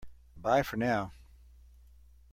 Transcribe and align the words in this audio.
Bye 0.35 0.63
for 0.63 0.77
now! 0.77 1.11